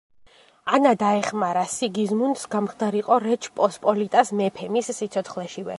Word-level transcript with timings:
ანა 0.77 0.93
დაეხმარა 1.03 1.65
სიგიზმუნდს 1.73 2.49
გამხდარიყო 2.55 3.21
რეჩ 3.27 3.51
პოსპოლიტას 3.61 4.35
მეფე, 4.41 4.73
მის 4.77 4.93
სიცოცხლეშივე. 5.01 5.69